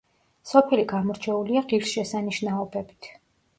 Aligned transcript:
სოფელი 0.51 0.85
გამორჩეულია 0.91 1.63
ღირსშესანიშნაობებით. 1.69 3.15